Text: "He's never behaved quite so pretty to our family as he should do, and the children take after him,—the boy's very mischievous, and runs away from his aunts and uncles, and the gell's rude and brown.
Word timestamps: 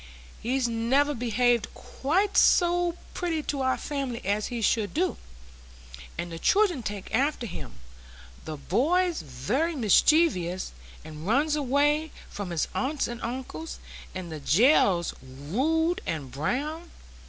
"He's 0.41 0.67
never 0.67 1.13
behaved 1.13 1.71
quite 1.75 2.35
so 2.35 2.97
pretty 3.13 3.43
to 3.43 3.61
our 3.61 3.77
family 3.77 4.19
as 4.25 4.47
he 4.47 4.59
should 4.59 4.95
do, 4.95 5.17
and 6.17 6.31
the 6.31 6.39
children 6.39 6.81
take 6.81 7.13
after 7.13 7.45
him,—the 7.45 8.57
boy's 8.57 9.21
very 9.21 9.75
mischievous, 9.75 10.71
and 11.05 11.27
runs 11.27 11.55
away 11.55 12.11
from 12.31 12.49
his 12.49 12.67
aunts 12.73 13.07
and 13.07 13.21
uncles, 13.21 13.77
and 14.15 14.31
the 14.31 14.39
gell's 14.39 15.13
rude 15.21 16.01
and 16.07 16.31
brown. 16.31 16.89